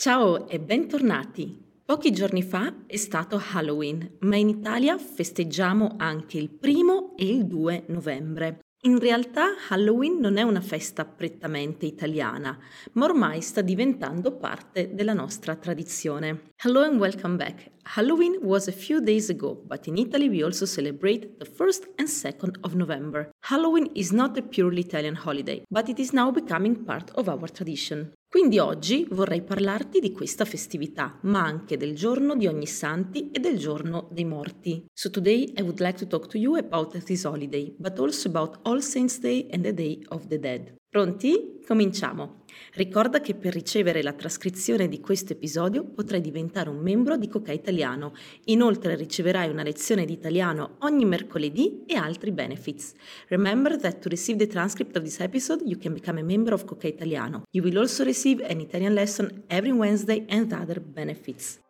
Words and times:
Ciao 0.00 0.48
e 0.48 0.58
bentornati! 0.58 1.62
Pochi 1.84 2.10
giorni 2.10 2.42
fa 2.42 2.86
è 2.86 2.96
stato 2.96 3.38
Halloween, 3.52 4.16
ma 4.20 4.36
in 4.36 4.48
Italia 4.48 4.96
festeggiamo 4.96 5.96
anche 5.98 6.38
il 6.38 6.48
primo 6.48 7.14
e 7.18 7.28
il 7.28 7.46
2 7.46 7.84
novembre. 7.88 8.60
In 8.84 8.98
realtà 8.98 9.48
Halloween 9.68 10.18
non 10.18 10.38
è 10.38 10.42
una 10.42 10.62
festa 10.62 11.04
prettamente 11.04 11.84
italiana, 11.84 12.58
ma 12.92 13.04
ormai 13.04 13.42
sta 13.42 13.60
diventando 13.60 14.38
parte 14.38 14.94
della 14.94 15.12
nostra 15.12 15.54
tradizione. 15.56 16.52
Hello 16.64 16.80
and 16.80 16.98
welcome 16.98 17.36
back. 17.36 17.70
Halloween 17.94 18.38
was 18.40 18.68
a 18.68 18.72
few 18.72 19.02
days 19.02 19.28
ago, 19.28 19.54
but 19.66 19.86
in 19.86 19.98
Italy 19.98 20.30
we 20.30 20.42
also 20.42 20.64
celebrate 20.64 21.36
the 21.36 21.44
1st 21.44 21.90
and 21.96 22.08
2nd 22.08 22.56
of 22.62 22.72
November. 22.72 23.28
Halloween 23.40 23.90
is 23.92 24.12
not 24.12 24.38
a 24.38 24.42
purely 24.42 24.80
Italian 24.80 25.16
holiday, 25.16 25.62
but 25.70 25.90
it 25.90 25.98
is 25.98 26.14
now 26.14 26.30
becoming 26.30 26.86
part 26.86 27.10
of 27.16 27.28
our 27.28 27.48
tradition. 27.48 28.14
Quindi 28.30 28.60
oggi 28.60 29.08
vorrei 29.10 29.42
parlarti 29.42 29.98
di 29.98 30.12
questa 30.12 30.44
festività, 30.44 31.18
ma 31.22 31.42
anche 31.42 31.76
del 31.76 31.96
giorno 31.96 32.36
di 32.36 32.46
ogni 32.46 32.66
santi 32.66 33.28
e 33.32 33.40
del 33.40 33.58
giorno 33.58 34.08
dei 34.12 34.24
morti. 34.24 34.84
So 34.92 35.10
today 35.10 35.52
I 35.56 35.62
would 35.62 35.80
like 35.80 35.98
to 35.98 36.06
talk 36.06 36.28
to 36.28 36.38
you 36.38 36.54
about 36.54 36.96
this 37.02 37.24
holiday, 37.24 37.74
but 37.76 37.98
also 37.98 38.28
about 38.28 38.60
All 38.62 38.82
Saints 38.82 39.18
Day 39.18 39.48
and 39.50 39.64
the 39.64 39.74
Day 39.74 39.98
of 40.10 40.28
the 40.28 40.38
Dead. 40.38 40.79
Pronti? 40.90 41.60
Cominciamo! 41.64 42.42
Ricorda 42.74 43.20
che 43.20 43.36
per 43.36 43.52
ricevere 43.52 44.02
la 44.02 44.12
trascrizione 44.12 44.88
di 44.88 44.98
questo 44.98 45.34
episodio 45.34 45.84
potrai 45.84 46.20
diventare 46.20 46.68
un 46.68 46.78
membro 46.78 47.16
di 47.16 47.28
Coca 47.28 47.52
Italiano. 47.52 48.12
Inoltre 48.46 48.96
riceverai 48.96 49.48
una 49.50 49.62
lezione 49.62 50.04
di 50.04 50.14
italiano 50.14 50.78
ogni 50.80 51.04
mercoledì 51.04 51.84
e 51.86 51.94
altri 51.94 52.32
benefits. 52.32 52.92
Remember 53.28 53.76
that 53.76 54.00
to 54.00 54.08
receive 54.08 54.36
the 54.44 54.48
transcript 54.48 54.96
of 54.96 55.04
this 55.04 55.20
episode 55.20 55.62
you 55.64 55.78
can 55.78 55.92
become 55.92 56.18
a 56.18 56.24
member 56.24 56.52
of 56.52 56.64
Coca 56.64 56.88
Italiano. 56.88 57.44
You 57.52 57.62
will 57.62 57.78
also 57.78 58.02
receive 58.02 58.44
an 58.44 58.58
Italian 58.58 58.94
lesson 58.94 59.44
every 59.46 59.70
Wednesday 59.70 60.26
and 60.28 60.52
other 60.52 60.80
benefits. 60.80 61.60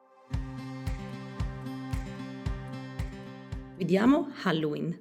Vediamo 3.76 4.30
Halloween. 4.44 4.96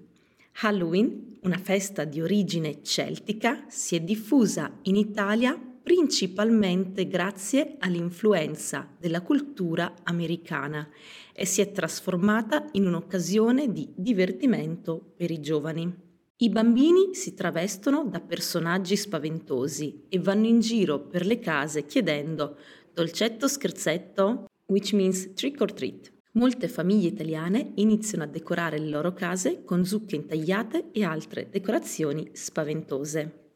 Halloween, 0.62 1.28
una 1.44 1.58
festa 1.58 2.04
di 2.04 2.22
origine 2.22 2.82
celtica, 2.84 3.66
si 3.68 3.95
è 3.95 4.02
diffusa 4.02 4.80
in 4.84 4.95
Italia 4.95 5.59
principalmente 5.81 7.08
grazie 7.08 7.78
all'influenza 7.80 8.88
della 9.00 9.22
cultura 9.22 9.96
americana 10.04 10.88
e 11.34 11.46
si 11.46 11.62
è 11.62 11.72
trasformata 11.72 12.68
in 12.73 12.86
un'occasione 12.86 13.72
di 13.72 13.90
divertimento 13.96 15.14
per 15.16 15.31
i 15.31 15.40
giovani. 15.40 15.92
I 16.42 16.50
bambini 16.50 17.16
si 17.16 17.34
travestono 17.34 18.06
da 18.06 18.20
personaggi 18.20 18.96
spaventosi 18.96 20.06
e 20.09 20.20
vanno 20.20 20.46
in 20.46 20.59
giro 20.59 21.00
per 21.00 21.26
le 21.26 21.40
case 21.40 21.86
chiedendo 21.86 22.58
dolcetto 22.94 23.48
scherzetto, 23.48 24.46
which 24.68 24.94
means 24.94 25.34
trick 25.34 25.59
or 25.59 25.74
treat. 25.74 26.12
Molte 26.40 26.70
famiglie 26.70 27.09
italiane 27.09 27.73
iniziano 27.76 28.23
a 28.23 28.28
decorare 28.28 28.80
le 28.80 28.88
loro 28.88 29.14
case 29.14 29.66
con 29.66 29.84
zucche 29.84 30.16
intagliate 30.16 30.92
e 30.94 31.04
altre 31.04 31.50
decorazioni 31.50 32.30
spaventose. 32.31 33.56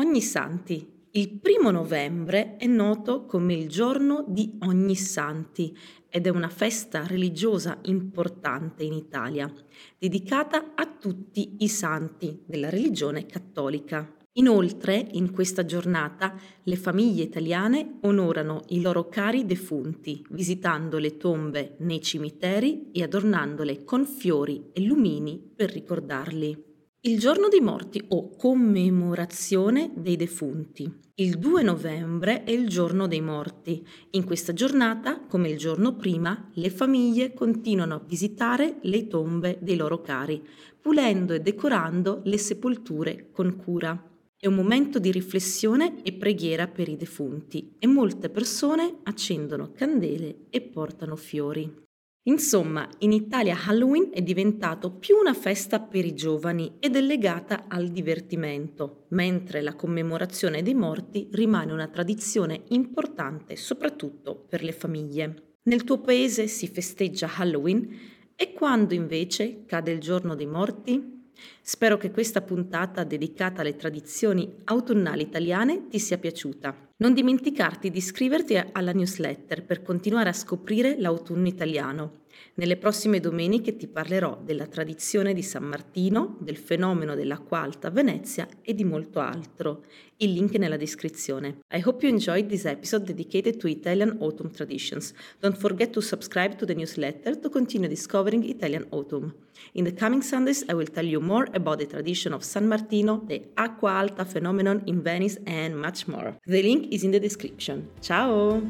Ogni 0.00 0.20
Santi 0.20 1.06
il 1.12 1.38
primo 1.38 1.70
novembre 1.70 2.56
è 2.56 2.66
noto 2.66 3.24
come 3.24 3.54
il 3.54 3.68
giorno 3.68 4.24
di 4.26 4.58
ogni 4.62 4.96
santi 4.96 5.78
ed 6.08 6.26
è 6.26 6.30
una 6.30 6.48
festa 6.48 7.06
religiosa 7.06 7.78
importante 7.82 8.82
in 8.82 8.94
Italia, 8.94 9.48
dedicata 9.96 10.72
a 10.74 10.86
tutti 10.86 11.58
i 11.60 11.68
santi 11.68 12.42
della 12.44 12.68
religione 12.68 13.26
cattolica. 13.26 14.23
Inoltre, 14.36 15.10
in 15.12 15.30
questa 15.30 15.64
giornata, 15.64 16.34
le 16.64 16.74
famiglie 16.74 17.22
italiane 17.22 17.98
onorano 18.00 18.62
i 18.70 18.80
loro 18.80 19.08
cari 19.08 19.46
defunti, 19.46 20.26
visitando 20.30 20.98
le 20.98 21.16
tombe 21.16 21.76
nei 21.78 22.02
cimiteri 22.02 22.90
e 22.90 23.04
adornandole 23.04 23.84
con 23.84 24.04
fiori 24.04 24.70
e 24.72 24.80
lumini 24.82 25.38
per 25.38 25.70
ricordarli. 25.70 26.72
Il 27.02 27.20
giorno 27.20 27.46
dei 27.46 27.60
morti 27.60 28.02
o 28.08 28.34
commemorazione 28.34 29.92
dei 29.94 30.16
defunti. 30.16 30.92
Il 31.16 31.38
2 31.38 31.62
novembre 31.62 32.42
è 32.42 32.50
il 32.50 32.68
giorno 32.68 33.06
dei 33.06 33.20
morti. 33.20 33.86
In 34.12 34.24
questa 34.24 34.52
giornata, 34.52 35.20
come 35.20 35.50
il 35.50 35.58
giorno 35.58 35.94
prima, 35.94 36.50
le 36.54 36.70
famiglie 36.70 37.32
continuano 37.34 37.94
a 37.94 38.02
visitare 38.04 38.78
le 38.80 39.06
tombe 39.06 39.58
dei 39.60 39.76
loro 39.76 40.00
cari, 40.00 40.44
pulendo 40.80 41.34
e 41.34 41.40
decorando 41.40 42.20
le 42.24 42.38
sepolture 42.38 43.28
con 43.30 43.54
cura. 43.54 44.08
È 44.36 44.46
un 44.46 44.54
momento 44.54 44.98
di 44.98 45.10
riflessione 45.10 46.02
e 46.02 46.12
preghiera 46.12 46.66
per 46.68 46.88
i 46.88 46.96
defunti 46.96 47.76
e 47.78 47.86
molte 47.86 48.28
persone 48.28 48.98
accendono 49.04 49.72
candele 49.72 50.46
e 50.50 50.60
portano 50.60 51.16
fiori. 51.16 51.82
Insomma, 52.26 52.88
in 52.98 53.12
Italia 53.12 53.56
Halloween 53.66 54.08
è 54.10 54.22
diventato 54.22 54.90
più 54.92 55.16
una 55.16 55.34
festa 55.34 55.78
per 55.78 56.06
i 56.06 56.14
giovani 56.14 56.76
ed 56.78 56.96
è 56.96 57.00
legata 57.02 57.66
al 57.68 57.88
divertimento, 57.88 59.04
mentre 59.10 59.60
la 59.60 59.74
commemorazione 59.74 60.62
dei 60.62 60.74
morti 60.74 61.28
rimane 61.32 61.72
una 61.72 61.88
tradizione 61.88 62.64
importante 62.68 63.56
soprattutto 63.56 64.36
per 64.48 64.62
le 64.62 64.72
famiglie. 64.72 65.56
Nel 65.64 65.84
tuo 65.84 66.00
paese 66.00 66.46
si 66.46 66.66
festeggia 66.66 67.30
Halloween 67.36 67.94
e 68.34 68.52
quando 68.52 68.94
invece 68.94 69.64
cade 69.66 69.92
il 69.92 70.00
giorno 70.00 70.34
dei 70.34 70.46
morti? 70.46 71.13
Spero 71.62 71.96
che 71.96 72.10
questa 72.10 72.42
puntata 72.42 73.04
dedicata 73.04 73.60
alle 73.60 73.76
tradizioni 73.76 74.62
autunnali 74.64 75.22
italiane 75.22 75.88
ti 75.88 75.98
sia 75.98 76.18
piaciuta. 76.18 76.74
Non 76.96 77.12
dimenticarti 77.12 77.90
di 77.90 77.98
iscriverti 77.98 78.56
alla 78.72 78.92
newsletter 78.92 79.64
per 79.64 79.82
continuare 79.82 80.28
a 80.28 80.34
scoprire 80.34 80.96
l'autunno 80.98 81.48
italiano. 81.48 82.22
Nelle 82.54 82.76
prossime 82.76 83.20
domeniche 83.20 83.76
ti 83.76 83.86
parlerò 83.86 84.40
della 84.44 84.66
tradizione 84.66 85.34
di 85.34 85.42
San 85.42 85.64
Martino, 85.64 86.36
del 86.40 86.56
fenomeno 86.56 87.14
dell'acqua 87.14 87.60
alta 87.60 87.88
a 87.88 87.90
Venezia 87.90 88.48
e 88.62 88.74
di 88.74 88.84
molto 88.84 89.20
altro. 89.20 89.82
Il 90.18 90.32
link 90.32 90.52
è 90.54 90.58
nella 90.58 90.76
descrizione. 90.76 91.62
I 91.72 91.82
hope 91.84 92.06
you 92.06 92.12
enjoyed 92.12 92.46
this 92.46 92.64
episode 92.64 93.04
dedicated 93.04 93.56
to 93.56 93.66
Italian 93.66 94.18
autumn 94.20 94.50
traditions. 94.52 95.12
Don't 95.40 95.56
forget 95.56 95.90
to 95.90 96.00
subscribe 96.00 96.54
to 96.56 96.64
the 96.64 96.74
newsletter 96.74 97.38
to 97.38 97.50
continue 97.50 97.88
discovering 97.88 98.44
Italian 98.44 98.86
autumn. 98.90 99.34
In 99.72 99.84
the 99.84 99.92
coming 99.92 100.22
Sundays, 100.22 100.64
I 100.68 100.74
will 100.74 100.86
tell 100.86 101.04
you 101.04 101.20
more 101.20 101.48
about 101.52 101.78
the 101.78 101.86
tradition 101.86 102.32
of 102.32 102.44
San 102.44 102.68
Martino, 102.68 103.22
the 103.26 103.42
Acqua 103.56 103.90
Alta 103.90 104.24
phenomenon 104.24 104.82
in 104.86 105.02
Venice, 105.02 105.38
and 105.46 105.76
much 105.76 106.06
more. 106.06 106.36
The 106.46 106.62
link 106.62 106.92
is 106.92 107.02
in 107.02 107.10
the 107.10 107.20
description. 107.20 107.88
Ciao! 108.00 108.62